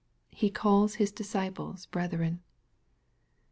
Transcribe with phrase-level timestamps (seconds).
[0.31, 2.41] He calls His disciples" brethren."